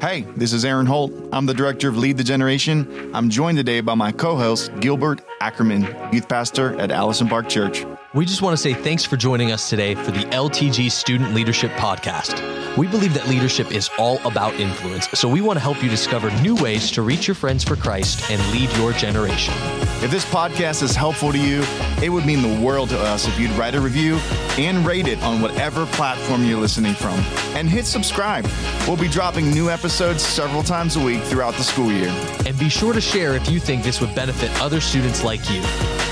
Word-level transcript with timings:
Hey, 0.00 0.22
this 0.34 0.54
is 0.54 0.64
Eran 0.64 0.86
Holt. 0.86 1.12
I'm 1.30 1.44
the 1.44 1.52
director 1.52 1.86
of 1.86 1.98
Lead 1.98 2.16
the 2.16 2.24
Generation. 2.24 3.10
I'm 3.12 3.28
joined 3.28 3.58
today 3.58 3.82
by 3.82 3.94
my 3.94 4.12
co 4.12 4.34
host, 4.34 4.72
Gilbert 4.80 5.20
Ackerman, 5.42 5.82
youth 6.10 6.26
pastor 6.26 6.74
at 6.80 6.90
Allison 6.90 7.28
Park 7.28 7.50
Church. 7.50 7.84
We 8.12 8.24
just 8.24 8.42
want 8.42 8.56
to 8.56 8.60
say 8.60 8.74
thanks 8.74 9.04
for 9.04 9.16
joining 9.16 9.52
us 9.52 9.70
today 9.70 9.94
for 9.94 10.10
the 10.10 10.24
LTG 10.30 10.90
Student 10.90 11.32
Leadership 11.32 11.70
Podcast. 11.74 12.76
We 12.76 12.88
believe 12.88 13.14
that 13.14 13.28
leadership 13.28 13.70
is 13.70 13.88
all 14.00 14.18
about 14.26 14.54
influence, 14.54 15.08
so 15.10 15.28
we 15.28 15.40
want 15.40 15.58
to 15.58 15.60
help 15.60 15.80
you 15.80 15.88
discover 15.88 16.28
new 16.42 16.56
ways 16.56 16.90
to 16.90 17.02
reach 17.02 17.28
your 17.28 17.36
friends 17.36 17.62
for 17.62 17.76
Christ 17.76 18.28
and 18.28 18.44
lead 18.50 18.68
your 18.78 18.92
generation. 18.92 19.54
If 20.02 20.10
this 20.10 20.24
podcast 20.24 20.82
is 20.82 20.96
helpful 20.96 21.30
to 21.30 21.38
you, 21.38 21.62
it 22.02 22.08
would 22.08 22.26
mean 22.26 22.42
the 22.42 22.60
world 22.60 22.88
to 22.88 22.98
us 22.98 23.28
if 23.28 23.38
you'd 23.38 23.52
write 23.52 23.76
a 23.76 23.80
review 23.80 24.16
and 24.58 24.84
rate 24.84 25.06
it 25.06 25.22
on 25.22 25.40
whatever 25.40 25.86
platform 25.86 26.44
you're 26.44 26.58
listening 26.58 26.94
from. 26.94 27.14
And 27.54 27.68
hit 27.68 27.86
subscribe. 27.86 28.44
We'll 28.88 28.96
be 28.96 29.08
dropping 29.08 29.52
new 29.52 29.70
episodes 29.70 30.24
several 30.24 30.64
times 30.64 30.96
a 30.96 31.00
week 31.00 31.22
throughout 31.22 31.54
the 31.54 31.62
school 31.62 31.92
year. 31.92 32.08
And 32.44 32.58
be 32.58 32.70
sure 32.70 32.92
to 32.92 33.00
share 33.00 33.34
if 33.34 33.48
you 33.48 33.60
think 33.60 33.84
this 33.84 34.00
would 34.00 34.16
benefit 34.16 34.50
other 34.60 34.80
students 34.80 35.22
like 35.22 35.48
you. 35.48 35.62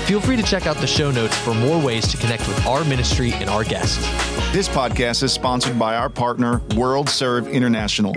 Feel 0.05 0.21
free 0.21 0.37
to 0.37 0.43
check 0.43 0.65
out 0.65 0.77
the 0.77 0.87
show 0.87 1.11
notes 1.11 1.37
for 1.37 1.53
more 1.53 1.79
ways 1.79 1.88
to 1.89 2.17
connect 2.17 2.47
with 2.47 2.63
our 2.67 2.85
ministry 2.85 3.33
and 3.33 3.49
our 3.49 3.63
guests. 3.63 3.97
This 4.53 4.69
podcast 4.69 5.23
is 5.23 5.33
sponsored 5.33 5.79
by 5.79 5.95
our 5.95 6.07
partner, 6.07 6.61
World 6.75 7.09
Serve 7.09 7.47
International. 7.47 8.13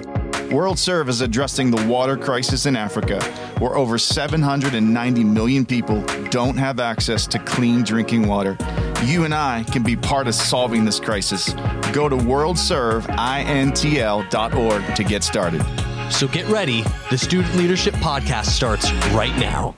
World 0.53 0.79
Serve 0.79 1.09
is 1.09 1.23
addressing 1.23 1.71
the 1.71 1.83
water 1.87 2.15
crisis 2.15 2.67
in 2.67 2.77
Africa, 2.77 3.25
where 3.61 3.75
over 3.75 3.97
790 3.97 5.25
million 5.25 5.65
people 5.65 6.03
don't 6.29 6.59
have 6.59 6.81
access 6.81 7.27
to 7.29 7.39
clean 7.39 7.83
drinking 7.83 8.29
water. 8.29 8.59
You 9.05 9.25
and 9.25 9.35
I 9.35 9.65
can 9.73 9.83
be 9.83 9.97
part 9.97 10.29
of 10.29 10.35
solving 10.35 10.85
this 10.85 11.01
crisis. 11.01 11.55
Go 11.95 12.11
to 12.11 12.17
worldserveintl.org 12.17 14.97
to 14.97 15.05
get 15.05 15.25
started. 15.25 15.63
So 16.13 16.29
get 16.29 16.47
ready. 16.49 16.85
The 17.09 17.17
Student 17.17 17.57
Leadership 17.57 17.95
Podcast 17.95 18.49
starts 18.49 18.93
right 19.15 19.35
now. 19.39 19.75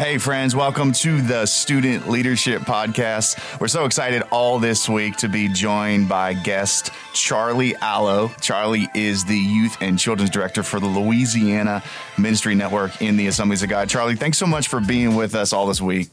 Hey, 0.00 0.16
friends, 0.16 0.56
welcome 0.56 0.92
to 0.92 1.20
the 1.20 1.44
Student 1.44 2.08
Leadership 2.08 2.62
Podcast. 2.62 3.60
We're 3.60 3.68
so 3.68 3.84
excited 3.84 4.22
all 4.30 4.58
this 4.58 4.88
week 4.88 5.16
to 5.16 5.28
be 5.28 5.46
joined 5.46 6.08
by 6.08 6.32
guest 6.32 6.90
Charlie 7.12 7.76
Allo. 7.76 8.28
Charlie 8.40 8.88
is 8.94 9.26
the 9.26 9.36
Youth 9.36 9.76
and 9.82 9.98
Children's 9.98 10.30
Director 10.30 10.62
for 10.62 10.80
the 10.80 10.86
Louisiana 10.86 11.82
Ministry 12.16 12.54
Network 12.54 13.02
in 13.02 13.18
the 13.18 13.26
Assemblies 13.26 13.62
of 13.62 13.68
God. 13.68 13.90
Charlie, 13.90 14.16
thanks 14.16 14.38
so 14.38 14.46
much 14.46 14.68
for 14.68 14.80
being 14.80 15.16
with 15.16 15.34
us 15.34 15.52
all 15.52 15.66
this 15.66 15.82
week. 15.82 16.08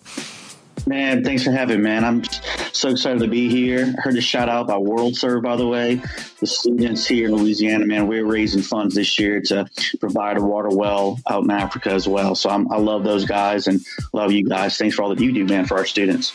Man, 0.88 1.22
thanks 1.22 1.44
for 1.44 1.52
having 1.52 1.80
me, 1.80 1.84
man. 1.84 2.06
I'm 2.06 2.24
so 2.72 2.88
excited 2.88 3.20
to 3.20 3.28
be 3.28 3.50
here. 3.50 3.94
Heard 3.98 4.16
a 4.16 4.22
shout 4.22 4.48
out 4.48 4.68
by 4.68 4.78
World 4.78 5.18
Serve, 5.18 5.44
by 5.44 5.58
the 5.58 5.68
way. 5.68 6.02
The 6.40 6.48
students 6.48 7.06
here 7.06 7.28
in 7.28 7.36
Louisiana, 7.36 7.86
man, 7.86 8.08
we're 8.08 8.26
raising 8.26 8.62
funds 8.62 8.96
this 8.96 9.20
year 9.20 9.42
to 9.42 9.70
provide 10.00 10.38
a 10.38 10.42
water 10.42 10.70
well 10.70 11.20
out 11.30 11.44
in 11.44 11.52
Africa 11.52 11.92
as 11.92 12.08
well. 12.08 12.36
So 12.36 12.50
I'm, 12.50 12.72
I 12.72 12.78
love 12.78 13.04
those 13.04 13.26
guys 13.26 13.68
and 13.68 13.82
love 14.14 14.32
you 14.32 14.48
guys. 14.48 14.78
Thanks 14.78 14.96
for 14.96 15.04
all 15.04 15.10
that 15.10 15.20
you 15.20 15.34
do, 15.34 15.44
man, 15.44 15.66
for 15.66 15.78
our 15.78 15.86
students. 15.86 16.34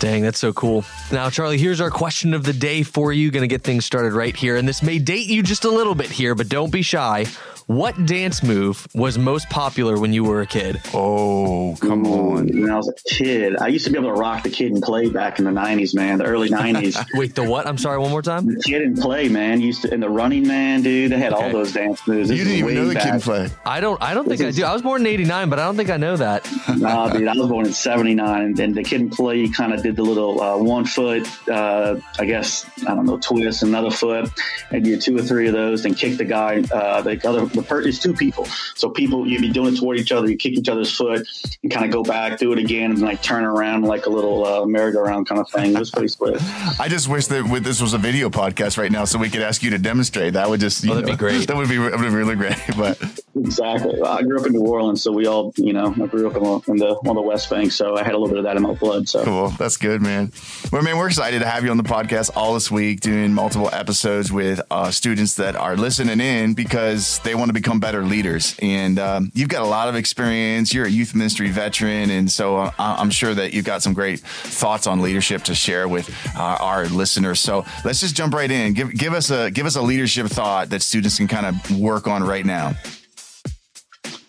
Dang, 0.00 0.22
that's 0.22 0.40
so 0.40 0.52
cool. 0.52 0.84
Now, 1.12 1.30
Charlie, 1.30 1.56
here's 1.56 1.80
our 1.80 1.90
question 1.90 2.34
of 2.34 2.42
the 2.42 2.52
day 2.52 2.82
for 2.82 3.12
you. 3.12 3.30
Going 3.30 3.42
to 3.42 3.48
get 3.48 3.62
things 3.62 3.84
started 3.84 4.12
right 4.12 4.34
here. 4.34 4.56
And 4.56 4.66
this 4.66 4.82
may 4.82 4.98
date 4.98 5.28
you 5.28 5.40
just 5.40 5.64
a 5.64 5.70
little 5.70 5.94
bit 5.94 6.10
here, 6.10 6.34
but 6.34 6.48
don't 6.48 6.72
be 6.72 6.82
shy. 6.82 7.26
What 7.66 8.04
dance 8.04 8.42
move 8.42 8.86
was 8.94 9.16
most 9.16 9.48
popular 9.48 9.98
when 9.98 10.12
you 10.12 10.22
were 10.22 10.42
a 10.42 10.46
kid? 10.46 10.82
Oh, 10.92 11.74
come 11.80 12.06
Ooh, 12.06 12.36
on. 12.36 12.46
When 12.48 12.70
I 12.70 12.76
was 12.76 12.88
a 12.88 13.08
kid, 13.08 13.56
I 13.56 13.68
used 13.68 13.86
to 13.86 13.90
be 13.90 13.98
able 13.98 14.10
to 14.14 14.20
rock 14.20 14.42
the 14.42 14.50
kid 14.50 14.72
and 14.72 14.82
play 14.82 15.08
back 15.08 15.38
in 15.38 15.46
the 15.46 15.50
90s, 15.50 15.94
man, 15.94 16.18
the 16.18 16.24
early 16.26 16.50
90s. 16.50 17.02
Wait, 17.14 17.34
the 17.34 17.42
what? 17.42 17.66
I'm 17.66 17.78
sorry, 17.78 17.98
one 17.98 18.10
more 18.10 18.20
time. 18.20 18.44
the 18.44 18.60
kid 18.62 18.82
and 18.82 18.98
play, 18.98 19.30
man, 19.30 19.62
used 19.62 19.80
to, 19.82 19.92
and 19.94 20.02
the 20.02 20.10
running 20.10 20.46
man, 20.46 20.82
dude, 20.82 21.10
they 21.10 21.18
had 21.18 21.32
Okay. 21.32 21.42
all 21.46 21.50
those 21.52 21.72
dance 21.72 22.06
moves. 22.06 22.28
This 22.28 22.38
You 22.38 22.44
didn't 22.44 22.58
even 22.58 22.74
know 22.74 22.88
way 22.88 22.94
the 22.94 23.00
kid 23.00 23.10
back. 23.12 23.20
play. 23.22 23.48
I 23.64 23.80
don't. 23.80 24.00
I 24.02 24.12
don't 24.12 24.28
think 24.28 24.40
This 24.42 24.56
I 24.56 24.60
do. 24.60 24.64
I 24.66 24.72
was 24.74 24.82
born 24.82 25.00
in 25.00 25.06
'89, 25.06 25.48
but 25.48 25.58
I 25.58 25.64
don't 25.64 25.76
think 25.76 25.88
I 25.88 25.96
know 25.96 26.16
that. 26.18 26.46
nah, 26.76 27.08
dude, 27.08 27.26
I 27.28 27.32
was 27.34 27.48
born 27.48 27.64
in 27.66 27.72
'79, 27.72 28.42
and, 28.42 28.60
and 28.60 28.74
the 28.74 28.82
kid 28.84 29.00
and 29.00 29.10
play 29.10 29.48
kind 29.48 29.72
of 29.72 29.82
did 29.82 29.96
the 29.96 30.02
little 30.02 30.40
uh, 30.42 30.58
one 30.58 30.84
foot, 30.84 31.26
uh, 31.48 31.98
I 32.18 32.26
guess 32.26 32.66
I 32.86 32.94
don't 32.94 33.06
know, 33.06 33.16
twist, 33.16 33.62
another 33.62 33.90
foot, 33.90 34.28
and 34.70 34.86
you 34.86 34.96
do 34.96 35.00
two 35.00 35.16
or 35.16 35.22
three 35.22 35.46
of 35.46 35.54
those, 35.54 35.82
then 35.82 35.94
kick 35.94 36.18
the 36.18 36.24
guy. 36.26 36.62
Uh, 36.70 37.00
the 37.00 37.26
other, 37.26 37.46
the 37.54 37.62
per- 37.62 37.80
it's 37.82 37.98
two 37.98 38.12
people, 38.14 38.44
so 38.74 38.90
people 38.90 39.26
you'd 39.26 39.40
be 39.40 39.50
doing 39.50 39.74
it 39.74 39.78
toward 39.78 39.98
each 39.98 40.12
other. 40.12 40.28
You 40.30 40.36
kick 40.36 40.52
each 40.52 40.68
other's 40.68 40.94
foot, 40.94 41.26
and 41.62 41.72
kind 41.72 41.84
of 41.86 41.90
go 41.92 42.02
back, 42.02 42.38
do 42.38 42.52
it 42.52 42.58
again, 42.58 42.90
and 42.90 43.00
like 43.00 43.22
turn 43.22 43.44
around 43.44 43.82
like 43.82 44.06
a 44.06 44.10
little 44.10 44.44
uh, 44.44 44.66
merry-go-round 44.66 45.28
kind 45.28 45.40
of 45.40 45.48
thing. 45.50 45.74
It 45.74 45.78
was 45.78 45.90
pretty 45.90 46.08
slick. 46.08 46.36
I 46.80 46.88
just 46.88 47.08
wish 47.08 47.26
that 47.28 47.48
with- 47.48 47.64
this 47.64 47.80
was 47.80 47.94
a 47.94 47.98
video 47.98 48.28
podcast 48.28 48.76
right 48.78 48.92
now 48.92 49.04
so 49.04 49.18
we 49.18 49.30
could 49.30 49.42
ask 49.42 49.62
you 49.62 49.70
to 49.70 49.78
demonstrate. 49.78 50.34
That 50.34 50.48
would 50.50 50.60
just, 50.60 50.84
you 50.84 50.92
Oh, 50.92 50.94
that'd 50.94 51.06
be 51.10 51.16
great. 51.16 51.46
That 51.54 51.56
would 51.56 51.68
be, 51.68 51.76
that 51.78 51.92
would 51.92 52.00
be 52.02 52.08
really 52.08 52.36
great. 52.36 52.56
But 52.76 52.98
Exactly. 53.36 54.00
I 54.02 54.22
grew 54.22 54.38
up 54.38 54.46
in 54.46 54.52
New 54.52 54.66
Orleans, 54.66 55.02
so 55.02 55.10
we 55.10 55.26
all, 55.26 55.52
you 55.56 55.72
know, 55.72 55.92
I 56.00 56.06
grew 56.06 56.28
up 56.28 56.36
in 56.36 56.42
the, 56.42 56.60
in 56.68 56.76
the 56.76 56.94
on 57.08 57.16
the 57.16 57.22
West 57.22 57.50
Bank, 57.50 57.72
so 57.72 57.96
I 57.96 58.04
had 58.04 58.14
a 58.14 58.18
little 58.18 58.28
bit 58.28 58.38
of 58.38 58.44
that 58.44 58.56
in 58.56 58.62
my 58.62 58.74
blood. 58.74 59.08
So. 59.08 59.24
Cool. 59.24 59.48
That's 59.50 59.76
good, 59.76 60.00
man. 60.02 60.32
Well, 60.70 60.82
man, 60.82 60.96
we're 60.96 61.08
excited 61.08 61.40
to 61.40 61.46
have 61.46 61.64
you 61.64 61.70
on 61.70 61.76
the 61.76 61.82
podcast 61.82 62.30
all 62.36 62.54
this 62.54 62.70
week, 62.70 63.00
doing 63.00 63.32
multiple 63.32 63.68
episodes 63.72 64.30
with 64.30 64.60
uh, 64.70 64.90
students 64.90 65.34
that 65.34 65.56
are 65.56 65.76
listening 65.76 66.20
in 66.20 66.54
because 66.54 67.18
they 67.20 67.34
want 67.34 67.48
to 67.48 67.52
become 67.52 67.80
better 67.80 68.04
leaders. 68.04 68.56
And 68.62 68.98
um, 68.98 69.32
you've 69.34 69.48
got 69.48 69.62
a 69.62 69.66
lot 69.66 69.88
of 69.88 69.96
experience. 69.96 70.72
You're 70.72 70.86
a 70.86 70.90
youth 70.90 71.14
ministry 71.14 71.50
veteran, 71.50 72.10
and 72.10 72.30
so 72.30 72.56
uh, 72.56 72.72
I'm 72.78 73.10
sure 73.10 73.34
that 73.34 73.52
you've 73.52 73.64
got 73.64 73.82
some 73.82 73.94
great 73.94 74.20
thoughts 74.20 74.86
on 74.86 75.00
leadership 75.00 75.42
to 75.44 75.54
share 75.54 75.88
with 75.88 76.08
uh, 76.36 76.58
our 76.60 76.86
listeners. 76.86 77.40
So 77.40 77.64
let's 77.84 78.00
just 78.00 78.14
jump 78.14 78.32
right 78.34 78.50
in. 78.50 78.74
Give 78.74 78.92
give 78.94 79.12
us 79.12 79.30
a 79.30 79.50
give 79.50 79.66
us 79.66 79.76
a 79.76 79.82
leadership 79.82 80.26
thought 80.28 80.70
that 80.70 80.82
students 80.82 81.16
can 81.16 81.28
kind 81.28 81.46
of 81.46 81.78
work 81.78 82.06
on 82.06 82.22
right 82.22 82.44
now. 82.44 82.74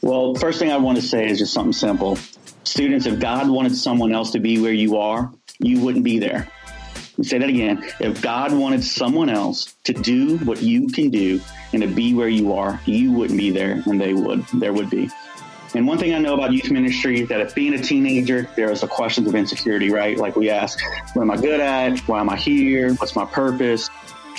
Well, 0.05 0.35
first 0.35 0.59
thing 0.59 0.71
I 0.71 0.77
want 0.77 0.99
to 0.99 1.01
say 1.01 1.27
is 1.27 1.39
just 1.39 1.51
something 1.51 1.73
simple. 1.73 2.19
Students, 2.63 3.07
if 3.07 3.19
God 3.19 3.49
wanted 3.49 3.75
someone 3.75 4.13
else 4.13 4.29
to 4.33 4.39
be 4.39 4.61
where 4.61 4.71
you 4.71 4.97
are, 4.97 5.33
you 5.57 5.79
wouldn't 5.79 6.03
be 6.03 6.19
there. 6.19 6.47
Say 7.23 7.39
that 7.39 7.49
again. 7.49 7.83
If 7.99 8.21
God 8.21 8.53
wanted 8.53 8.83
someone 8.83 9.31
else 9.31 9.73
to 9.85 9.93
do 9.93 10.37
what 10.45 10.61
you 10.61 10.89
can 10.89 11.09
do 11.09 11.41
and 11.73 11.81
to 11.81 11.87
be 11.87 12.13
where 12.13 12.27
you 12.27 12.53
are, 12.53 12.79
you 12.85 13.13
wouldn't 13.13 13.39
be 13.39 13.49
there 13.49 13.81
and 13.87 13.99
they 13.99 14.13
would. 14.13 14.45
There 14.53 14.73
would 14.73 14.91
be. 14.91 15.09
And 15.73 15.87
one 15.87 15.97
thing 15.97 16.13
I 16.13 16.19
know 16.19 16.35
about 16.35 16.53
youth 16.53 16.69
ministry 16.69 17.21
is 17.21 17.29
that 17.29 17.41
if 17.41 17.55
being 17.55 17.73
a 17.73 17.81
teenager, 17.81 18.47
there 18.55 18.71
is 18.71 18.83
a 18.83 18.87
questions 18.87 19.27
of 19.27 19.33
insecurity, 19.33 19.89
right? 19.89 20.15
Like 20.19 20.35
we 20.35 20.51
ask, 20.51 20.79
what 21.15 21.23
am 21.23 21.31
I 21.31 21.37
good 21.37 21.59
at? 21.59 21.97
Why 22.01 22.19
am 22.19 22.29
I 22.29 22.35
here? 22.35 22.93
What's 22.93 23.15
my 23.15 23.25
purpose? 23.25 23.89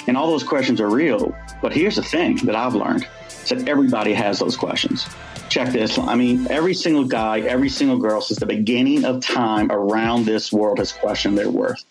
And 0.06 0.16
all 0.16 0.28
those 0.28 0.44
questions 0.44 0.80
are 0.80 0.88
real. 0.88 1.34
But 1.60 1.72
here's 1.72 1.96
the 1.96 2.04
thing 2.04 2.36
that 2.44 2.54
I've 2.54 2.76
learned 2.76 3.08
is 3.42 3.48
that 3.48 3.68
everybody 3.68 4.12
has 4.12 4.38
those 4.38 4.56
questions. 4.56 5.08
Check 5.56 5.72
this. 5.72 5.98
I 5.98 6.16
mean, 6.16 6.46
every 6.50 6.74
single 6.74 7.04
guy, 7.04 7.40
every 7.40 7.70
single 7.70 7.96
girl 7.96 8.20
since 8.20 8.38
the 8.38 8.44
beginning 8.44 9.06
of 9.06 9.22
time 9.22 9.72
around 9.72 10.26
this 10.26 10.52
world 10.52 10.76
has 10.80 10.92
questioned 10.92 11.38
their 11.38 11.48
worth. 11.48 11.82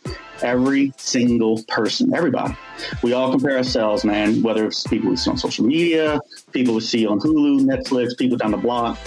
Every 0.43 0.93
single 0.97 1.63
person, 1.63 2.13
everybody. 2.13 2.55
We 3.01 3.13
all 3.13 3.31
compare 3.31 3.57
ourselves, 3.57 4.05
man, 4.05 4.43
whether 4.43 4.67
it's 4.67 4.85
people 4.85 5.09
we 5.09 5.15
see 5.15 5.31
on 5.31 5.37
social 5.39 5.65
media, 5.65 6.21
people 6.51 6.75
we 6.75 6.81
see 6.81 7.07
on 7.07 7.19
Hulu, 7.19 7.61
Netflix, 7.61 8.15
people 8.15 8.37
down 8.37 8.51
the 8.51 8.57
block. 8.57 8.99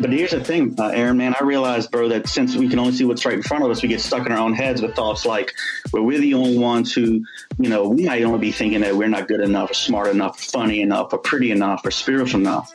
But 0.00 0.08
here's 0.14 0.30
the 0.30 0.42
thing, 0.42 0.74
uh, 0.78 0.86
Eran, 0.88 1.18
man, 1.18 1.34
I 1.38 1.44
realized, 1.44 1.90
bro, 1.90 2.08
that 2.08 2.26
since 2.26 2.56
we 2.56 2.70
can 2.70 2.78
only 2.78 2.92
see 2.92 3.04
what's 3.04 3.26
right 3.26 3.34
in 3.34 3.42
front 3.42 3.64
of 3.64 3.70
us, 3.70 3.82
we 3.82 3.90
get 3.90 4.00
stuck 4.00 4.24
in 4.24 4.32
our 4.32 4.38
own 4.38 4.54
heads 4.54 4.80
with 4.80 4.96
thoughts 4.96 5.26
like, 5.26 5.52
well, 5.92 6.04
we're 6.04 6.20
the 6.20 6.32
only 6.32 6.56
ones 6.56 6.94
who, 6.94 7.22
you 7.58 7.68
know, 7.68 7.86
we 7.86 8.06
might 8.06 8.22
only 8.22 8.38
be 8.38 8.50
thinking 8.50 8.80
that 8.80 8.96
we're 8.96 9.08
not 9.08 9.28
good 9.28 9.40
enough, 9.40 9.72
or 9.72 9.74
smart 9.74 10.06
enough, 10.08 10.38
or 10.38 10.42
funny 10.42 10.80
enough, 10.80 11.12
or 11.12 11.18
pretty 11.18 11.50
enough, 11.50 11.84
or 11.84 11.90
spiritual 11.90 12.40
enough. 12.40 12.72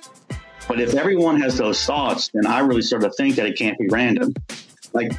But 0.70 0.80
if 0.80 0.94
everyone 0.94 1.42
has 1.42 1.58
those 1.58 1.84
thoughts, 1.84 2.30
then 2.32 2.46
I 2.46 2.60
really 2.60 2.84
sort 2.84 3.04
of 3.04 3.16
think 3.16 3.36
that 3.38 3.48
it 3.48 3.58
can't 3.58 3.78
be 3.80 3.88
random. 3.90 4.36
Like 4.94 5.12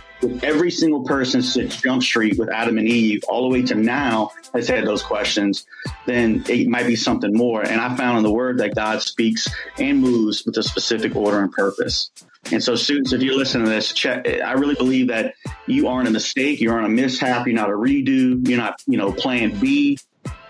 every 0.44 0.70
single 0.70 1.04
person 1.04 1.42
since 1.42 1.80
Jump 1.80 2.04
Street 2.04 2.38
with 2.38 2.50
Adam 2.50 2.78
and 2.78 2.88
Eve 2.88 3.22
all 3.28 3.42
the 3.42 3.48
way 3.48 3.62
to 3.62 3.74
now 3.74 4.30
has 4.54 4.68
had 4.68 4.86
those 4.86 5.02
questions, 5.02 5.66
then 6.06 6.44
it 6.48 6.68
might 6.68 6.86
be 6.86 6.94
something 6.94 7.32
more. 7.34 7.62
And 7.62 7.80
I 7.80 7.96
found 7.96 8.18
in 8.18 8.22
the 8.22 8.32
Word 8.32 8.58
that 8.58 8.76
God 8.76 9.02
speaks 9.02 9.48
and 9.76 9.98
moves 9.98 10.46
with 10.46 10.56
a 10.56 10.62
specific 10.62 11.16
order 11.16 11.40
and 11.40 11.50
purpose. 11.50 12.12
And 12.52 12.62
so, 12.62 12.76
students, 12.76 13.12
if 13.12 13.20
you're 13.20 13.36
listening 13.36 13.66
to 13.66 13.70
this, 13.70 13.92
check. 13.92 14.26
I 14.26 14.52
really 14.52 14.76
believe 14.76 15.08
that 15.08 15.34
you 15.66 15.88
aren't 15.88 16.08
a 16.08 16.12
mistake, 16.12 16.60
you 16.60 16.70
aren't 16.70 16.86
a 16.86 16.88
mishap, 16.88 17.46
you're 17.46 17.56
not 17.56 17.70
a 17.70 17.74
redo, 17.74 18.46
you're 18.48 18.58
not, 18.58 18.80
you 18.86 18.96
know, 18.96 19.12
Plan 19.12 19.58
B. 19.58 19.98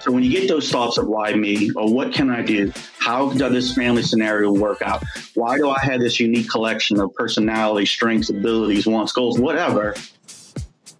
So 0.01 0.11
when 0.11 0.23
you 0.23 0.31
get 0.31 0.49
those 0.49 0.71
thoughts 0.71 0.97
of 0.97 1.07
why 1.07 1.35
me 1.35 1.71
or 1.73 1.93
what 1.93 2.15
can 2.15 2.31
I 2.31 2.41
do? 2.41 2.73
How 2.99 3.31
does 3.31 3.53
this 3.53 3.75
family 3.75 4.03
scenario 4.03 4.51
work 4.51 4.81
out? 4.81 5.05
Why 5.35 5.59
do 5.59 5.69
I 5.69 5.79
have 5.81 6.01
this 6.01 6.19
unique 6.19 6.49
collection 6.49 6.99
of 6.99 7.13
personality, 7.15 7.85
strengths, 7.85 8.31
abilities, 8.31 8.87
wants, 8.87 9.13
goals, 9.13 9.39
whatever? 9.39 9.95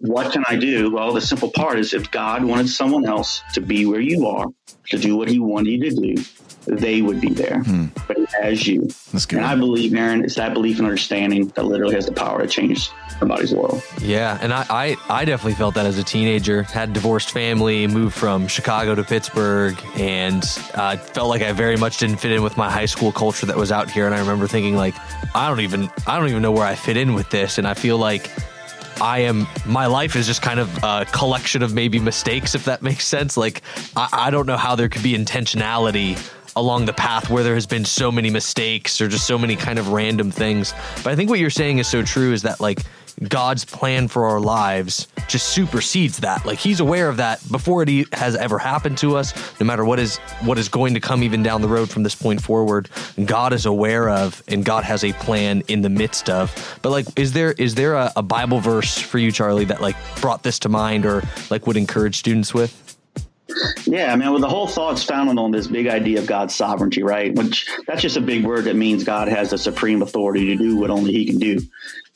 What 0.01 0.31
can 0.31 0.43
I 0.47 0.55
do? 0.55 0.91
Well, 0.91 1.13
the 1.13 1.21
simple 1.21 1.49
part 1.49 1.79
is 1.79 1.95
if 1.95 2.11
God 2.11 2.43
wanted 2.43 2.69
someone 2.69 3.05
else 3.07 3.41
to 3.53 3.61
be 3.61 3.87
where 3.87 3.99
you 3.99 4.27
are, 4.27 4.45
to 4.89 4.97
do 4.99 5.17
what 5.17 5.29
he 5.29 5.39
wanted 5.39 5.71
you 5.71 5.89
to 5.89 5.95
do, 5.95 6.23
they 6.65 7.01
would 7.01 7.19
be 7.19 7.29
there, 7.29 7.63
hmm. 7.63 7.85
but 8.07 8.17
He 8.17 8.25
has 8.41 8.67
you. 8.67 8.81
That's 9.11 9.25
good. 9.25 9.37
And 9.37 9.45
I 9.45 9.55
believe, 9.55 9.93
Eran, 9.93 10.23
it's 10.23 10.35
that 10.35 10.53
belief 10.53 10.77
and 10.77 10.87
understanding 10.87 11.47
that 11.49 11.65
literally 11.65 11.95
has 11.95 12.05
the 12.05 12.11
power 12.11 12.41
to 12.41 12.47
change 12.47 12.89
somebody's 13.19 13.53
world. 13.53 13.83
Yeah, 14.01 14.37
and 14.41 14.53
I, 14.53 14.65
I, 14.69 14.95
I 15.09 15.25
definitely 15.25 15.55
felt 15.55 15.75
that 15.75 15.85
as 15.85 15.97
a 15.97 16.03
teenager. 16.03 16.63
Had 16.63 16.93
divorced 16.93 17.31
family, 17.31 17.87
moved 17.87 18.15
from 18.15 18.47
Chicago 18.47 18.95
to 18.95 19.03
Pittsburgh, 19.03 19.77
and 19.95 20.43
uh, 20.73 20.97
felt 20.97 21.29
like 21.29 21.41
I 21.41 21.51
very 21.51 21.77
much 21.77 21.97
didn't 21.97 22.17
fit 22.17 22.31
in 22.31 22.43
with 22.43 22.57
my 22.57 22.69
high 22.69 22.85
school 22.85 23.11
culture 23.11 23.45
that 23.45 23.57
was 23.57 23.71
out 23.71 23.89
here. 23.89 24.05
And 24.05 24.15
I 24.15 24.19
remember 24.19 24.47
thinking 24.47 24.75
like, 24.75 24.95
I 25.35 25.47
don't 25.47 25.61
even 25.61 25.89
I 26.07 26.19
don't 26.19 26.29
even 26.29 26.41
know 26.41 26.51
where 26.51 26.65
I 26.65 26.75
fit 26.75 26.97
in 26.97 27.13
with 27.13 27.29
this, 27.29 27.57
and 27.57 27.67
I 27.67 27.73
feel 27.73 27.97
like 27.97 28.29
I 29.01 29.19
am 29.19 29.47
my 29.65 29.87
life 29.87 30.15
is 30.15 30.27
just 30.27 30.41
kind 30.41 30.59
of 30.59 30.83
a 30.83 31.05
collection 31.11 31.63
of 31.63 31.73
maybe 31.73 31.99
mistakes, 31.99 32.53
if 32.53 32.65
that 32.65 32.81
makes 32.81 33.05
sense. 33.07 33.35
Like 33.35 33.61
I, 33.95 34.09
I 34.11 34.31
don't 34.31 34.45
know 34.45 34.57
how 34.57 34.75
there 34.75 34.89
could 34.89 35.03
be 35.03 35.13
intentionality 35.13 36.17
along 36.55 36.85
the 36.85 36.93
path 36.93 37.29
where 37.29 37.43
there 37.43 37.55
has 37.55 37.65
been 37.65 37.85
so 37.85 38.11
many 38.11 38.29
mistakes 38.29 38.99
or 39.01 39.07
just 39.07 39.25
so 39.25 39.37
many 39.37 39.55
kind 39.55 39.79
of 39.79 39.89
random 39.89 40.31
things. 40.31 40.73
But 40.97 41.07
I 41.07 41.15
think 41.15 41.29
what 41.29 41.39
you're 41.39 41.49
saying 41.49 41.79
is 41.79 41.87
so 41.87 42.03
true 42.03 42.33
is 42.33 42.41
that 42.43 42.59
like 42.59 42.79
God's 43.27 43.65
plan 43.65 44.07
for 44.07 44.25
our 44.25 44.39
lives 44.39 45.07
just 45.27 45.49
supersedes 45.49 46.17
that. 46.19 46.45
Like 46.45 46.57
he's 46.57 46.79
aware 46.79 47.07
of 47.07 47.17
that 47.17 47.39
before 47.51 47.83
it 47.83 48.13
has 48.13 48.35
ever 48.35 48.57
happened 48.57 48.97
to 48.99 49.15
us, 49.15 49.33
no 49.59 49.65
matter 49.65 49.85
what 49.85 49.99
is 49.99 50.17
what 50.43 50.57
is 50.57 50.69
going 50.69 50.93
to 50.95 50.99
come 50.99 51.23
even 51.23 51.43
down 51.43 51.61
the 51.61 51.67
road 51.67 51.89
from 51.89 52.03
this 52.03 52.15
point 52.15 52.41
forward. 52.41 52.89
God 53.25 53.53
is 53.53 53.65
aware 53.65 54.09
of 54.09 54.41
and 54.47 54.65
God 54.65 54.83
has 54.83 55.03
a 55.03 55.13
plan 55.13 55.61
in 55.67 55.81
the 55.81 55.89
midst 55.89 56.29
of. 56.29 56.79
But 56.81 56.89
like 56.89 57.07
is 57.17 57.33
there 57.33 57.51
is 57.53 57.75
there 57.75 57.93
a, 57.93 58.11
a 58.15 58.23
Bible 58.23 58.59
verse 58.59 58.97
for 58.97 59.19
you, 59.19 59.31
Charlie, 59.31 59.65
that 59.65 59.81
like 59.81 59.95
brought 60.19 60.43
this 60.43 60.59
to 60.59 60.69
mind 60.69 61.05
or 61.05 61.23
like 61.49 61.67
would 61.67 61.77
encourage 61.77 62.17
students 62.17 62.53
with? 62.53 62.77
Yeah, 63.85 64.13
I 64.13 64.15
mean, 64.15 64.29
well, 64.31 64.39
the 64.39 64.49
whole 64.49 64.67
thought's 64.67 65.03
founded 65.03 65.37
on 65.37 65.51
this 65.51 65.67
big 65.67 65.87
idea 65.87 66.19
of 66.19 66.27
God's 66.27 66.55
sovereignty, 66.55 67.03
right? 67.03 67.33
Which 67.35 67.67
that's 67.87 68.01
just 68.01 68.17
a 68.17 68.21
big 68.21 68.45
word 68.45 68.65
that 68.65 68.75
means 68.75 69.03
God 69.03 69.27
has 69.27 69.51
the 69.51 69.57
supreme 69.57 70.01
authority 70.01 70.45
to 70.47 70.55
do 70.55 70.77
what 70.77 70.89
only 70.89 71.11
He 71.11 71.25
can 71.25 71.39
do. 71.39 71.59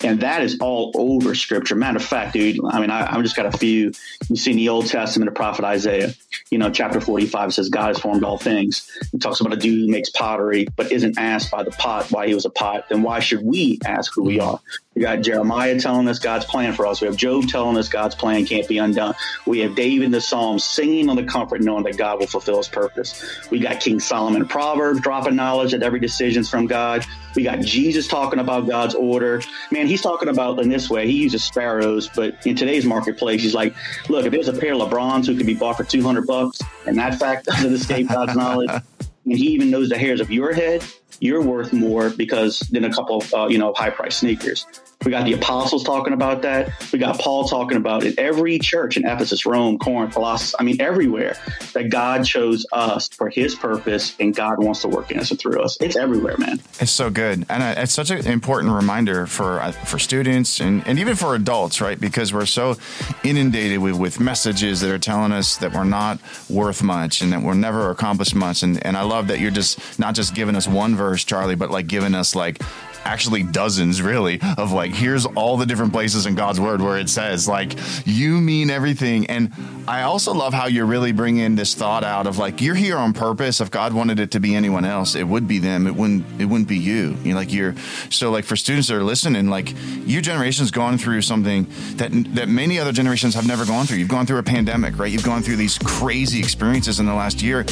And 0.06 0.20
that 0.20 0.44
is 0.44 0.60
all 0.60 0.92
over 0.96 1.34
scripture. 1.34 1.76
Matter 1.76 1.98
of 1.98 2.06
fact, 2.06 2.34
dude, 2.34 2.60
I 2.64 2.80
mean, 2.80 2.92
I, 2.92 3.12
have 3.12 3.24
just 3.24 3.36
got 3.36 3.48
a 3.48 3.58
few. 3.58 3.92
You 4.30 4.36
see 4.36 4.52
in 4.52 4.58
the 4.58 4.70
Old 4.70 4.86
Testament, 4.86 5.32
the 5.32 5.36
prophet 5.36 5.66
Isaiah, 5.66 6.14
you 6.52 6.60
know, 6.60 6.70
chapter 6.70 7.02
45 7.02 7.54
says, 7.54 7.70
God 7.70 7.88
has 7.88 8.00
formed 8.00 8.24
all 8.24 8.38
things. 8.38 8.90
He 9.12 9.18
talks 9.18 9.42
about 9.42 9.54
a 9.54 9.58
dude 9.58 9.86
who 9.86 9.92
makes 9.92 10.12
pottery, 10.12 10.68
but 10.76 10.92
isn't 10.92 11.18
asked 11.18 11.50
by 11.50 11.64
the 11.64 11.72
pot 11.72 12.12
why 12.12 12.28
he 12.28 12.36
was 12.36 12.46
a 12.46 12.52
pot. 12.52 12.88
Then 12.88 13.02
why 13.02 13.20
should 13.20 13.44
we 13.44 13.80
ask 13.84 14.14
who 14.14 14.24
we 14.24 14.38
mm-hmm. 14.38 14.48
are? 14.48 14.60
We 14.94 15.02
got 15.02 15.22
Jeremiah 15.22 15.78
telling 15.80 16.08
us 16.08 16.20
God's 16.20 16.46
plan 16.46 16.74
for 16.74 16.86
us. 16.86 17.02
We 17.02 17.08
have 17.08 17.18
Job 17.18 17.48
telling 17.48 17.76
us 17.76 17.90
God's 17.90 18.16
plan 18.16 18.46
can't 18.46 18.68
be 18.68 18.78
undone. 18.78 19.16
We 19.46 19.60
have 19.60 19.76
David 19.76 20.06
in 20.06 20.12
the 20.12 20.22
Psalms 20.22 20.64
singing 20.64 21.10
on 21.10 21.16
the 21.16 21.26
comfort, 21.26 21.62
knowing 21.62 21.84
that 21.84 21.98
God 21.98 22.20
will 22.20 22.28
fulfill 22.28 22.58
his 22.58 22.70
purpose. 22.70 23.50
We 23.50 23.60
got 23.60 23.82
King 23.82 24.00
Solomon 24.00 24.44
in 24.44 24.48
Proverbs 24.48 25.02
dropping 25.02 25.36
knowledge 25.36 25.72
that 25.72 25.84
every 25.84 26.00
decision 26.00 26.42
is 26.42 26.50
from 26.50 26.68
God. 26.68 27.06
We 27.36 27.44
got 27.44 27.60
Jesus 27.62 28.08
talking 28.08 28.40
about 28.40 28.68
God's 28.68 28.96
order. 28.96 29.42
Man, 29.72 29.88
he's 29.88 30.02
talking 30.02 30.30
about 30.30 30.60
in 30.60 30.70
this 30.70 30.90
way. 30.90 31.08
He 31.08 31.24
uses 31.24 31.44
sparrows, 31.44 32.10
but 32.16 32.46
in 32.46 32.56
today's 32.56 32.86
marketplace, 32.86 33.42
he's 33.42 33.54
like, 33.54 33.76
look, 34.10 34.26
if 34.26 34.32
there's 34.32 34.48
a 34.48 34.54
pair 34.54 34.74
of 34.74 34.80
LeBrons 34.80 35.26
who 35.26 35.36
could 35.36 35.46
be 35.46 35.54
bought 35.54 35.78
for 35.78 35.84
200 35.84 36.26
bucks, 36.26 36.62
and 36.86 36.98
that 36.98 37.20
fact 37.20 37.46
doesn't 37.46 37.74
escape 37.74 38.08
God's 38.08 38.36
knowledge, 38.36 38.70
and 39.26 39.38
he 39.38 39.48
even 39.48 39.70
knows 39.70 39.90
the 39.90 39.98
hairs 39.98 40.22
of 40.22 40.32
your 40.32 40.54
head, 40.54 40.84
you're 41.20 41.42
worth 41.42 41.74
more 41.74 42.10
because 42.10 42.60
than 42.72 42.86
a 42.86 42.94
couple, 42.94 43.24
uh, 43.34 43.48
you 43.48 43.58
know, 43.58 43.74
high 43.74 43.90
price 43.90 44.18
sneakers. 44.18 44.66
We 45.04 45.12
got 45.12 45.26
the 45.26 45.34
apostles 45.34 45.84
talking 45.84 46.14
about 46.14 46.42
that. 46.44 46.72
We 46.92 46.98
got 46.98 47.20
Paul 47.20 47.44
talking 47.48 47.78
about 47.78 48.04
it. 48.04 48.18
Every 48.18 48.58
church 48.58 48.98
in 48.98 49.06
Ephesus, 49.06 49.46
Rome, 49.46 49.78
Corinth, 49.78 50.14
Colossus, 50.14 50.56
I 50.58 50.64
mean, 50.64 50.82
everywhere 50.82 51.38
that 51.74 51.90
God 51.92 52.26
chose 52.26 52.66
us 52.72 53.08
for 53.10 53.30
his 53.30 53.54
purpose 53.54 54.16
and 54.20 54.36
God 54.36 54.64
wants 54.64 54.82
to 54.82 54.88
work 54.88 55.12
in 55.12 55.20
us 55.20 55.30
and 55.30 55.40
through 55.40 55.62
us. 55.62 55.78
It's 55.80 55.96
everywhere, 55.96 56.38
man. 56.38 56.60
It's 56.80 56.92
so 56.92 57.12
good. 57.12 57.46
And 57.50 57.62
uh, 57.62 57.76
it's 57.78 57.94
such 57.94 58.10
an 58.10 58.26
important 58.26 58.74
reminder 58.74 59.28
for 59.28 59.62
uh, 59.62 59.72
for 59.74 60.00
students 60.00 60.60
and, 60.60 60.86
and 60.88 60.98
even 60.98 61.16
for 61.16 61.36
adults, 61.36 61.82
right? 61.82 62.00
Because 62.00 62.34
we're 62.34 62.48
so 62.48 62.76
inundated 63.24 63.80
with, 63.80 63.96
with 63.96 64.20
messages 64.20 64.82
that 64.82 64.92
are 64.92 64.98
telling 64.98 65.32
us 65.32 65.58
that 65.58 65.74
we're 65.74 65.84
not 65.84 66.20
worth 66.50 66.82
much 66.82 67.22
and 67.22 67.32
that 67.32 67.44
we'll 67.44 67.54
never 67.54 67.92
accomplish 67.92 68.34
much. 68.34 68.64
And, 68.64 68.84
and 68.84 68.98
I 68.98 69.04
love 69.04 69.28
that 69.28 69.40
you're 69.40 69.52
just 69.52 70.00
not 70.00 70.16
just 70.16 70.34
giving 70.34 70.56
us 70.56 70.68
one 70.68 70.96
verse, 70.96 71.05
Charlie, 71.14 71.56
but 71.56 71.72
like 71.72 71.88
giving 71.88 72.16
us 72.16 72.36
like 72.36 72.62
actually 73.06 73.44
dozens 73.44 74.02
really 74.02 74.40
of 74.58 74.72
like 74.72 74.92
here's 74.92 75.26
all 75.26 75.58
the 75.58 75.66
different 75.66 75.94
places 75.94 76.26
in 76.26 76.36
God's 76.36 76.60
word 76.60 76.82
where 76.82 76.98
it 76.98 77.08
says 77.08 77.48
like 77.48 77.74
you 78.06 78.42
mean 78.42 78.70
everything. 78.70 79.28
And 79.28 79.52
I 79.88 80.02
also 80.02 80.34
love 80.34 80.54
how 80.54 80.66
you're 80.66 80.88
really 80.88 81.12
bringing 81.12 81.56
this 81.56 81.76
thought 81.76 82.04
out 82.04 82.26
of 82.26 82.40
like 82.40 82.62
you're 82.62 82.76
here 82.76 82.98
on 82.98 83.14
purpose. 83.14 83.62
If 83.62 83.70
God 83.70 83.94
wanted 83.94 84.20
it 84.20 84.32
to 84.32 84.40
be 84.40 84.56
anyone 84.56 84.86
else 84.86 85.16
it 85.16 85.28
would 85.28 85.48
be 85.48 85.60
them. 85.60 85.88
It 85.88 85.96
wouldn't 85.96 86.42
it 86.42 86.46
wouldn't 86.46 86.68
be 86.68 86.78
you. 86.78 87.16
You 87.24 87.34
know, 87.34 87.36
like 87.40 87.54
you're 87.54 87.76
so 88.10 88.32
like 88.32 88.44
for 88.44 88.56
students 88.56 88.88
that 88.88 88.96
are 88.96 89.04
listening 89.04 89.50
like 89.50 89.74
your 90.06 90.22
generation's 90.22 90.72
gone 90.72 90.98
through 90.98 91.22
something 91.22 91.68
that 91.98 92.12
that 92.36 92.50
many 92.50 92.80
other 92.80 92.92
generations 92.92 93.36
have 93.36 93.48
never 93.48 93.66
gone 93.66 93.86
through. 93.86 93.98
You've 93.98 94.10
gone 94.10 94.26
through 94.26 94.40
a 94.40 94.44
pandemic 94.44 94.98
right? 94.98 95.12
You've 95.12 95.24
gone 95.24 95.44
through 95.44 95.58
these 95.58 95.78
crazy 95.78 96.40
experiences 96.40 97.00
in 97.00 97.06
the 97.06 97.14
last 97.14 97.42
year 97.44 97.66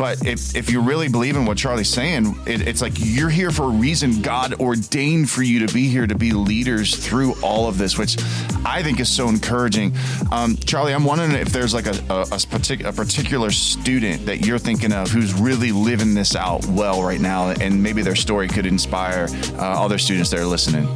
but 0.00 0.26
if, 0.26 0.56
if 0.56 0.70
you 0.70 0.80
really 0.80 1.08
believe 1.08 1.36
in 1.36 1.44
what 1.44 1.58
Charlie's 1.58 1.90
saying, 1.90 2.34
it, 2.46 2.66
it's 2.66 2.80
like 2.80 2.94
you're 2.96 3.28
here 3.28 3.50
for 3.50 3.64
a 3.64 3.68
reason. 3.68 4.22
God 4.22 4.54
ordained 4.54 5.28
for 5.28 5.42
you 5.42 5.66
to 5.66 5.74
be 5.74 5.88
here 5.88 6.06
to 6.06 6.14
be 6.14 6.32
leaders 6.32 6.96
through 6.96 7.34
all 7.42 7.68
of 7.68 7.76
this, 7.76 7.98
which 7.98 8.16
I 8.64 8.82
think 8.82 8.98
is 8.98 9.10
so 9.10 9.28
encouraging. 9.28 9.92
Um, 10.32 10.56
Charlie, 10.56 10.94
I'm 10.94 11.04
wondering 11.04 11.32
if 11.32 11.48
there's 11.48 11.74
like 11.74 11.84
a, 11.84 12.02
a, 12.08 12.22
a, 12.22 12.40
partic- 12.48 12.82
a 12.82 12.94
particular 12.94 13.50
student 13.50 14.24
that 14.24 14.46
you're 14.46 14.58
thinking 14.58 14.90
of 14.90 15.10
who's 15.10 15.34
really 15.34 15.70
living 15.70 16.14
this 16.14 16.34
out 16.34 16.64
well 16.68 17.02
right 17.02 17.20
now, 17.20 17.50
and 17.50 17.82
maybe 17.82 18.00
their 18.00 18.16
story 18.16 18.48
could 18.48 18.64
inspire 18.64 19.28
uh, 19.58 19.84
other 19.84 19.98
students 19.98 20.30
that 20.30 20.40
are 20.40 20.46
listening. 20.46 20.88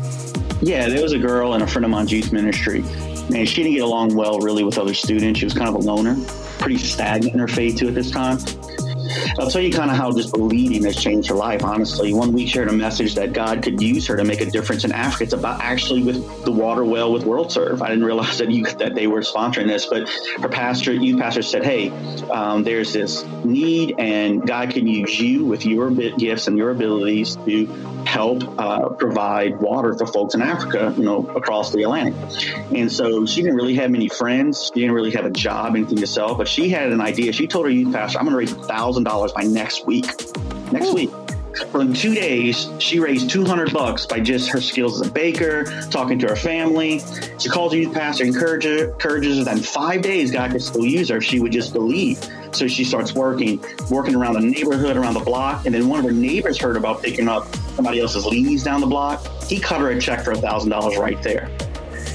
Yeah, 0.63 0.89
there 0.89 1.03
was 1.03 1.13
a 1.13 1.19
girl 1.19 1.53
in 1.53 1.61
a 1.61 1.67
friend 1.67 1.85
of 1.85 1.91
mine's 1.91 2.11
youth 2.11 2.33
ministry. 2.33 2.81
Man, 3.29 3.45
she 3.45 3.65
didn't 3.65 3.75
get 3.75 3.83
along 3.83 4.15
well 4.17 4.39
really 4.39 4.65
with 4.65 4.79
other 4.79 4.95
students. 4.95 5.41
She 5.41 5.45
was 5.45 5.53
kind 5.53 5.69
of 5.69 5.75
a 5.75 5.79
loner, 5.79 6.17
pretty 6.59 6.79
stagnant 6.79 7.35
in 7.35 7.41
her 7.41 7.49
faith 7.49 7.77
too 7.77 7.89
at 7.89 7.95
this 7.95 8.11
time. 8.11 8.39
I'll 9.39 9.51
tell 9.51 9.63
you 9.63 9.73
kind 9.73 9.91
of 9.91 9.97
how 9.97 10.13
just 10.13 10.33
believing 10.33 10.85
has 10.85 10.97
changed 10.97 11.29
her 11.29 11.35
life, 11.35 11.65
honestly. 11.65 12.13
One 12.13 12.33
week 12.33 12.49
shared 12.49 12.69
a 12.69 12.73
message 12.73 13.15
that 13.15 13.33
God 13.33 13.63
could 13.63 13.81
use 13.81 14.07
her 14.07 14.17
to 14.17 14.25
make 14.25 14.41
a 14.41 14.47
difference 14.47 14.85
in 14.85 14.93
Africa. 14.93 15.25
It's 15.25 15.33
about 15.33 15.61
actually 15.61 16.03
with 16.03 16.45
the 16.45 16.53
water 16.53 16.85
well 16.85 17.13
with 17.13 17.25
World 17.25 17.53
Serve. 17.53 17.83
I 17.83 17.89
didn't 17.89 18.05
realize 18.05 18.39
that 18.39 18.51
you 18.51 18.65
that 18.65 18.95
they 18.95 19.07
were 19.07 19.21
sponsoring 19.21 19.67
this, 19.67 19.87
but 19.87 20.09
her 20.41 20.49
pastor, 20.49 20.93
youth 20.93 21.21
pastor 21.21 21.43
said, 21.43 21.65
hey, 21.65 21.91
um, 22.31 22.65
there's 22.65 22.93
this 22.93 23.25
need 23.45 23.95
and 23.99 24.47
God 24.47 24.71
can 24.71 24.87
use 24.87 25.19
you 25.19 25.45
with 25.45 25.65
your 25.67 25.91
gifts 25.91 26.47
and 26.47 26.57
your 26.57 26.71
abilities 26.71 27.37
to 27.37 27.67
help 28.05 28.43
uh, 28.59 28.91
provide 28.91 29.61
water 29.61 29.95
for 29.95 30.07
folks 30.07 30.35
in 30.35 30.43
Africa, 30.43 30.95
you 30.97 31.05
know, 31.05 31.27
across 31.35 31.73
the 31.73 31.83
Atlantic. 31.83 32.15
And 32.75 32.91
so 32.91 33.27
she 33.27 33.43
didn't 33.43 33.57
really 33.57 33.75
have 33.77 33.91
many 33.91 34.09
friends. 34.09 34.71
She 34.73 34.81
didn't 34.81 34.95
really 34.95 35.11
have 35.13 35.25
a 35.25 35.31
job, 35.31 35.75
anything 35.75 35.99
to 35.99 36.07
sell, 36.07 36.35
but 36.35 36.49
she 36.49 36.69
had 36.69 36.93
an 36.93 37.01
idea. 37.01 37.33
She 37.33 37.47
told 37.47 37.67
her 37.67 37.71
youth 37.71 37.93
pastor, 37.93 38.19
I'm 38.19 38.25
going 38.25 38.33
to 38.35 38.39
raise 38.39 38.53
a 38.53 38.67
thousand 38.67 39.04
dollars 39.05 39.33
by 39.33 39.43
next 39.43 39.87
week. 39.87 40.07
Next 40.73 40.89
Ooh. 40.89 40.95
week. 40.95 41.11
For 41.71 41.85
two 41.93 42.15
days, 42.15 42.69
she 42.81 42.99
raised 42.99 43.31
200 43.31 43.73
bucks 43.73 44.07
by 44.07 44.19
just 44.19 44.51
her 44.51 44.61
skills 44.61 45.01
as 45.01 45.07
a 45.07 45.11
baker, 45.11 45.65
talking 45.89 46.19
to 46.19 46.29
her 46.29 46.37
family. 46.37 47.01
She 47.39 47.49
calls 47.49 47.73
her 47.73 47.79
youth 47.79 47.95
pastor, 47.95 48.25
encourages, 48.25 48.91
encourages 48.91 49.39
her 49.39 49.45
Then 49.45 49.59
five 49.59 50.03
days, 50.03 50.33
God 50.33 50.51
could 50.51 50.63
still 50.63 50.85
use 50.85 51.09
her. 51.11 51.21
She 51.21 51.39
would 51.39 51.53
just 51.53 51.73
believe. 51.73 52.19
So 52.51 52.67
she 52.67 52.83
starts 52.83 53.15
working, 53.15 53.65
working 53.89 54.17
around 54.17 54.35
the 54.35 54.41
neighborhood, 54.41 54.97
around 54.97 55.15
the 55.15 55.21
block. 55.21 55.65
And 55.65 55.75
then 55.75 55.89
one 55.89 56.01
of 56.01 56.05
her 56.05 56.13
neighbors 56.13 56.59
heard 56.59 56.77
about 56.77 57.03
picking 57.03 57.29
up 57.29 57.55
somebody 57.77 58.01
else's 58.01 58.27
leaves 58.27 58.65
down 58.65 58.81
the 58.81 58.87
block. 58.89 59.25
He 59.45 59.61
cut 59.61 59.81
her 59.81 59.91
a 59.91 60.01
check 60.01 60.25
for 60.25 60.33
a 60.33 60.37
$1,000 60.37 60.99
right 60.99 61.23
there. 61.23 61.51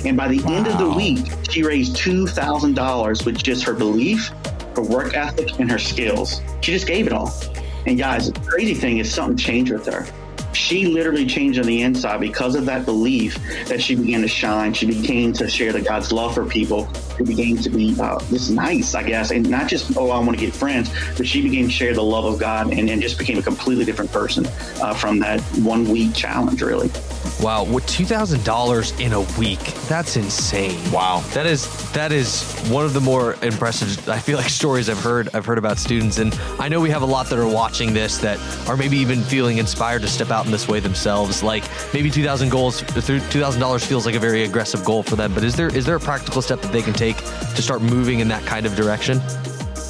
And 0.05 0.17
by 0.17 0.27
the 0.27 0.41
wow. 0.41 0.53
end 0.53 0.67
of 0.67 0.77
the 0.77 0.89
week, 0.89 1.25
she 1.49 1.63
raised 1.63 1.95
$2,000 1.95 3.25
with 3.25 3.37
just 3.41 3.63
her 3.63 3.73
belief 3.73 4.31
her 4.79 4.85
work 4.85 5.13
ethic, 5.13 5.59
and 5.59 5.69
her 5.69 5.79
skills. 5.79 6.41
She 6.61 6.71
just 6.71 6.87
gave 6.87 7.05
it 7.05 7.13
all. 7.13 7.33
And 7.85 7.97
guys, 7.97 8.31
the 8.31 8.39
crazy 8.39 8.73
thing 8.73 8.99
is 8.99 9.13
something 9.13 9.37
changed 9.37 9.71
with 9.71 9.85
her. 9.87 10.05
She 10.59 10.85
literally 10.85 11.25
changed 11.25 11.57
on 11.57 11.65
the 11.65 11.81
inside 11.81 12.19
because 12.19 12.53
of 12.53 12.65
that 12.65 12.85
belief 12.85 13.39
that 13.67 13.81
she 13.81 13.95
began 13.95 14.21
to 14.21 14.27
shine. 14.27 14.73
She 14.73 14.85
began 14.85 15.31
to 15.33 15.49
share 15.49 15.71
the 15.71 15.81
God's 15.81 16.11
love 16.11 16.33
for 16.33 16.45
people. 16.45 16.87
She 17.17 17.23
began 17.23 17.55
to 17.57 17.69
be 17.69 17.95
uh, 17.99 18.19
this 18.29 18.49
nice, 18.49 18.93
I 18.93 19.03
guess, 19.03 19.31
and 19.31 19.49
not 19.49 19.69
just, 19.69 19.95
oh, 19.97 20.09
I 20.09 20.19
want 20.19 20.37
to 20.37 20.45
get 20.45 20.53
friends, 20.53 20.91
but 21.17 21.25
she 21.25 21.41
began 21.41 21.65
to 21.65 21.71
share 21.71 21.93
the 21.93 22.03
love 22.03 22.25
of 22.25 22.39
God 22.39 22.73
and, 22.73 22.89
and 22.89 23.01
just 23.01 23.17
became 23.17 23.39
a 23.39 23.41
completely 23.41 23.85
different 23.85 24.11
person 24.11 24.45
uh, 24.81 24.93
from 24.93 25.19
that 25.19 25.39
one 25.63 25.89
week 25.89 26.13
challenge, 26.13 26.61
really. 26.61 26.91
Wow, 27.41 27.63
with 27.63 27.85
two 27.87 28.05
thousand 28.05 28.43
dollars 28.43 28.91
in 28.99 29.13
a 29.13 29.21
week, 29.37 29.59
that's 29.87 30.17
insane. 30.17 30.77
Wow, 30.91 31.23
that 31.33 31.45
is 31.45 31.91
that 31.93 32.11
is 32.11 32.43
one 32.69 32.83
of 32.83 32.93
the 32.93 32.99
more 32.99 33.35
impressive. 33.41 34.09
I 34.09 34.19
feel 34.19 34.37
like 34.37 34.49
stories 34.49 34.89
I've 34.89 34.99
heard 34.99 35.29
I've 35.33 35.45
heard 35.45 35.57
about 35.57 35.77
students, 35.77 36.17
and 36.17 36.33
I 36.59 36.67
know 36.67 36.81
we 36.81 36.89
have 36.89 37.01
a 37.01 37.05
lot 37.05 37.27
that 37.27 37.39
are 37.39 37.47
watching 37.47 37.93
this 37.93 38.17
that 38.17 38.39
are 38.67 38.75
maybe 38.75 38.97
even 38.97 39.21
feeling 39.21 39.57
inspired 39.57 40.01
to 40.01 40.09
step 40.09 40.31
out 40.31 40.47
in 40.49 40.51
this 40.51 40.67
way 40.67 40.79
themselves. 40.79 41.43
Like 41.43 41.63
maybe 41.93 42.09
two 42.09 42.23
thousand 42.23 42.49
goals, 42.49 42.81
two 42.81 43.19
thousand 43.19 43.61
dollars 43.61 43.85
feels 43.85 44.05
like 44.05 44.15
a 44.15 44.19
very 44.19 44.43
aggressive 44.43 44.83
goal 44.83 45.03
for 45.03 45.15
them. 45.15 45.33
But 45.33 45.43
is 45.43 45.55
there 45.55 45.73
is 45.75 45.85
there 45.85 45.95
a 45.95 45.99
practical 45.99 46.41
step 46.41 46.61
that 46.61 46.71
they 46.71 46.81
can 46.81 46.93
take 46.93 47.17
to 47.17 47.61
start 47.61 47.81
moving 47.81 48.19
in 48.19 48.27
that 48.29 48.43
kind 48.45 48.65
of 48.65 48.75
direction? 48.75 49.21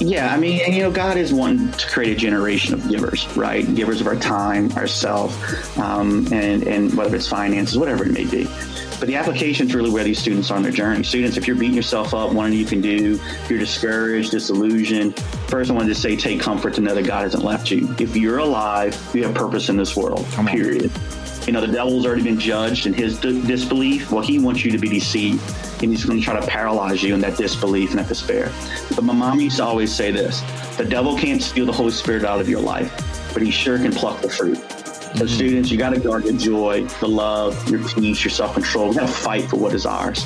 Yeah, 0.01 0.33
I 0.33 0.37
mean, 0.37 0.61
and, 0.65 0.73
you 0.73 0.81
know, 0.81 0.91
God 0.91 1.17
is 1.17 1.33
wanting 1.33 1.73
to 1.73 1.87
create 1.89 2.15
a 2.15 2.15
generation 2.15 2.73
of 2.73 2.87
givers, 2.87 3.27
right? 3.35 3.65
Givers 3.75 3.99
of 3.99 4.07
our 4.07 4.15
time, 4.15 4.71
ourself, 4.73 5.77
um, 5.77 6.25
and 6.31 6.63
and 6.63 6.93
whether 6.95 7.15
it's 7.15 7.27
finances, 7.27 7.77
whatever 7.77 8.05
it 8.05 8.11
may 8.11 8.25
be. 8.25 8.47
But 8.99 9.07
the 9.07 9.15
application 9.15 9.67
is 9.67 9.73
really 9.73 9.89
where 9.89 10.03
these 10.03 10.19
students 10.19 10.51
are 10.51 10.57
on 10.57 10.63
their 10.63 10.73
journey. 10.73 11.03
Students, 11.03 11.37
if 11.37 11.47
you're 11.47 11.55
beating 11.55 11.75
yourself 11.75 12.13
up, 12.13 12.33
wondering 12.33 12.59
you 12.59 12.65
can 12.65 12.81
do, 12.81 13.13
if 13.13 13.49
you're 13.49 13.59
discouraged, 13.59 14.31
disillusioned, 14.31 15.17
first 15.47 15.71
I 15.71 15.73
want 15.73 15.87
to 15.87 15.95
say 15.95 16.17
take 16.17 16.41
comfort 16.41 16.73
to 16.73 16.81
know 16.81 16.93
that 16.93 17.05
God 17.05 17.21
hasn't 17.21 17.43
left 17.43 17.71
you. 17.71 17.95
If 17.97 18.17
you're 18.17 18.39
alive, 18.39 18.97
you 19.13 19.23
have 19.23 19.33
purpose 19.33 19.69
in 19.69 19.77
this 19.77 19.95
world. 19.95 20.25
Period. 20.47 20.91
You 21.47 21.53
know, 21.53 21.61
the 21.61 21.71
devil's 21.71 22.05
already 22.05 22.23
been 22.23 22.39
judged 22.39 22.85
in 22.85 22.93
his 22.93 23.17
d- 23.17 23.41
disbelief. 23.47 24.11
Well, 24.11 24.21
he 24.21 24.37
wants 24.37 24.65
you 24.65 24.71
to 24.71 24.77
be 24.77 24.89
deceived, 24.89 25.41
and 25.81 25.91
he's 25.91 26.05
going 26.05 26.19
to 26.19 26.23
try 26.23 26.39
to 26.39 26.45
paralyze 26.45 27.01
you 27.01 27.13
in 27.13 27.21
that 27.21 27.37
disbelief 27.37 27.91
and 27.91 27.99
that 27.99 28.07
despair. 28.07 28.51
But 28.95 29.03
my 29.05 29.13
mom 29.13 29.39
used 29.39 29.57
to 29.57 29.63
always 29.63 29.95
say 29.95 30.11
this 30.11 30.41
the 30.77 30.85
devil 30.85 31.17
can't 31.17 31.41
steal 31.41 31.65
the 31.65 31.71
Holy 31.71 31.91
Spirit 31.91 32.25
out 32.25 32.39
of 32.39 32.49
your 32.49 32.61
life, 32.61 32.93
but 33.33 33.41
he 33.41 33.49
sure 33.49 33.77
can 33.77 33.91
pluck 33.91 34.21
the 34.21 34.29
fruit. 34.29 34.59
So, 35.15 35.25
mm-hmm. 35.25 35.35
students, 35.35 35.71
you 35.71 35.77
got 35.77 35.89
to 35.89 35.99
guard 35.99 36.25
your 36.25 36.37
joy, 36.37 36.85
the 36.99 37.07
love, 37.07 37.67
your 37.69 37.83
peace, 37.89 38.23
your 38.23 38.31
self 38.31 38.53
control. 38.53 38.89
We 38.89 38.95
got 38.95 39.07
to 39.07 39.13
fight 39.13 39.49
for 39.49 39.57
what 39.57 39.73
is 39.73 39.85
ours. 39.85 40.23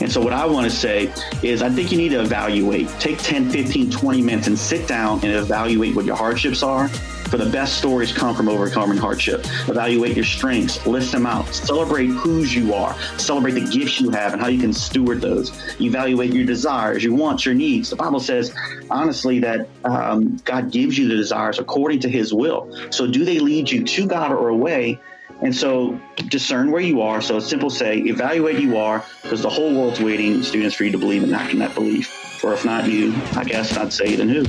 And 0.00 0.10
so, 0.10 0.20
what 0.20 0.32
I 0.32 0.46
want 0.46 0.70
to 0.70 0.76
say 0.76 1.12
is, 1.42 1.62
I 1.62 1.70
think 1.70 1.90
you 1.90 1.98
need 1.98 2.10
to 2.10 2.20
evaluate. 2.20 2.88
Take 3.00 3.18
10, 3.18 3.50
15, 3.50 3.90
20 3.90 4.22
minutes 4.22 4.46
and 4.46 4.58
sit 4.58 4.86
down 4.86 5.20
and 5.22 5.32
evaluate 5.32 5.94
what 5.94 6.04
your 6.04 6.16
hardships 6.16 6.62
are. 6.62 6.88
For 7.26 7.38
the 7.38 7.50
best 7.50 7.78
stories 7.78 8.12
come 8.12 8.36
from 8.36 8.48
overcoming 8.48 8.98
hardship. 8.98 9.40
Evaluate 9.66 10.14
your 10.14 10.24
strengths, 10.24 10.86
list 10.86 11.10
them 11.10 11.26
out, 11.26 11.52
celebrate 11.52 12.06
whose 12.06 12.54
you 12.54 12.72
are, 12.72 12.96
celebrate 13.18 13.52
the 13.52 13.68
gifts 13.68 14.00
you 14.00 14.10
have 14.10 14.32
and 14.32 14.40
how 14.40 14.46
you 14.46 14.60
can 14.60 14.72
steward 14.72 15.20
those. 15.20 15.50
Evaluate 15.80 16.32
your 16.32 16.46
desires, 16.46 17.02
your 17.02 17.14
wants, 17.14 17.44
your 17.44 17.56
needs. 17.56 17.90
The 17.90 17.96
Bible 17.96 18.20
says, 18.20 18.54
honestly, 18.90 19.40
that 19.40 19.68
um, 19.84 20.36
God 20.44 20.70
gives 20.70 20.96
you 20.96 21.08
the 21.08 21.16
desires 21.16 21.58
according 21.58 21.98
to 22.00 22.08
His 22.08 22.32
will. 22.32 22.72
So, 22.92 23.08
do 23.08 23.24
they 23.24 23.40
lead 23.40 23.70
you 23.72 23.82
to 23.84 24.06
God 24.06 24.30
or 24.30 24.48
away? 24.48 25.00
And 25.42 25.54
so 25.54 26.00
discern 26.28 26.70
where 26.70 26.80
you 26.80 27.02
are. 27.02 27.20
So 27.20 27.36
it's 27.36 27.48
simple 27.48 27.70
say, 27.70 27.98
evaluate 27.98 28.58
you 28.58 28.76
are, 28.78 29.04
because 29.22 29.42
the 29.42 29.50
whole 29.50 29.74
world's 29.74 30.00
waiting, 30.00 30.42
students, 30.42 30.74
for 30.74 30.84
you 30.84 30.92
to 30.92 30.98
believe 30.98 31.22
and 31.22 31.34
act 31.34 31.52
in 31.52 31.58
that 31.58 31.74
belief. 31.74 32.42
Or 32.42 32.54
if 32.54 32.64
not 32.64 32.88
you, 32.88 33.14
I 33.34 33.44
guess 33.44 33.76
I'd 33.76 33.92
say 33.92 34.16
then 34.16 34.28
who. 34.28 34.44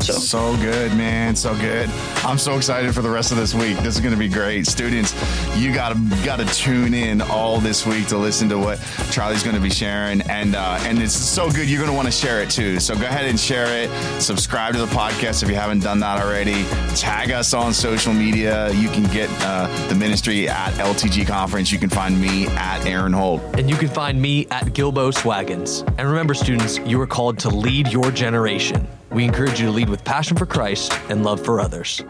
So. 0.00 0.12
so 0.12 0.56
good, 0.56 0.96
man. 0.96 1.36
So 1.36 1.54
good. 1.56 1.88
I'm 2.24 2.38
so 2.38 2.56
excited 2.56 2.94
for 2.94 3.02
the 3.02 3.10
rest 3.10 3.30
of 3.30 3.36
this 3.36 3.54
week. 3.54 3.76
This 3.78 3.94
is 3.94 4.00
going 4.00 4.14
to 4.14 4.18
be 4.18 4.28
great. 4.28 4.66
Students, 4.66 5.12
you 5.56 5.72
got 5.74 5.94
to 5.94 6.24
got 6.24 6.38
to 6.38 6.46
tune 6.46 6.94
in 6.94 7.20
all 7.20 7.58
this 7.60 7.84
week 7.86 8.06
to 8.08 8.16
listen 8.16 8.48
to 8.48 8.58
what 8.58 8.80
Charlie's 9.10 9.42
going 9.42 9.56
to 9.56 9.60
be 9.60 9.70
sharing, 9.70 10.22
and 10.22 10.54
uh, 10.54 10.78
and 10.82 10.98
it's 11.02 11.12
so 11.12 11.50
good. 11.50 11.68
You're 11.68 11.78
going 11.78 11.90
to 11.90 11.96
want 11.96 12.06
to 12.06 12.12
share 12.12 12.40
it 12.40 12.50
too. 12.50 12.80
So 12.80 12.94
go 12.94 13.06
ahead 13.06 13.26
and 13.26 13.38
share 13.38 13.66
it. 13.66 13.90
Subscribe 14.20 14.74
to 14.74 14.80
the 14.80 14.86
podcast 14.86 15.42
if 15.42 15.48
you 15.48 15.56
haven't 15.56 15.80
done 15.80 16.00
that 16.00 16.24
already. 16.24 16.64
Tag 16.94 17.30
us 17.30 17.52
on 17.52 17.72
social 17.74 18.14
media. 18.14 18.72
You 18.72 18.88
can 18.88 19.04
get 19.12 19.28
uh, 19.42 19.66
the 19.88 19.94
ministry 19.94 20.48
at 20.48 20.72
LTG 20.74 21.26
Conference. 21.26 21.70
You 21.70 21.78
can 21.78 21.90
find 21.90 22.18
me 22.20 22.46
at 22.48 22.86
Eran 22.86 23.12
Holt, 23.12 23.42
and 23.58 23.68
you 23.68 23.76
can 23.76 23.88
find 23.88 24.20
me 24.20 24.46
at 24.50 24.66
Gilbo 24.66 25.12
Swaggins. 25.12 25.86
And 25.98 26.08
remember, 26.08 26.34
students, 26.34 26.78
you 26.78 27.00
are 27.00 27.06
called 27.06 27.38
to 27.40 27.48
lead 27.48 27.88
your 27.88 28.10
generation. 28.10 28.86
We 29.18 29.24
encourage 29.24 29.58
you 29.58 29.66
to 29.66 29.72
lead 29.72 29.88
with 29.88 30.04
passion 30.04 30.36
for 30.36 30.46
Christ 30.46 30.92
and 31.08 31.24
love 31.24 31.44
for 31.44 31.58
others. 31.58 32.00